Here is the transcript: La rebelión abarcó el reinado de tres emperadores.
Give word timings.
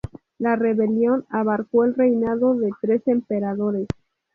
La 0.39 0.55
rebelión 0.55 1.25
abarcó 1.29 1.83
el 1.85 1.93
reinado 1.93 2.55
de 2.55 2.71
tres 2.81 3.07
emperadores. 3.07 3.85